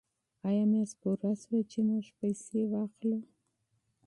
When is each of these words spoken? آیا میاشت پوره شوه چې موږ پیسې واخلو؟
آیا 0.47 0.63
میاشت 0.71 0.95
پوره 1.01 1.31
شوه 1.41 1.59
چې 1.71 1.79
موږ 1.87 2.05
پیسې 2.19 2.61
واخلو؟ 2.71 3.19